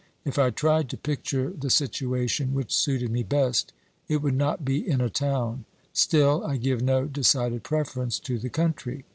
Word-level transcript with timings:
If 0.25 0.39
I 0.39 0.49
tried 0.49 0.89
to 0.89 0.97
picture 0.97 1.51
the 1.51 1.69
situation 1.69 2.55
which 2.55 2.75
suited 2.75 3.11
me 3.11 3.21
best, 3.21 3.71
it 4.07 4.23
would 4.23 4.33
not 4.33 4.65
be 4.65 4.79
in 4.89 4.99
a 4.99 5.11
town; 5.11 5.65
still, 5.93 6.43
I 6.43 6.57
give 6.57 6.81
no 6.81 7.05
decided 7.05 7.61
preference 7.61 8.17
to 8.21 8.39
the 8.39 8.49
country. 8.49 9.05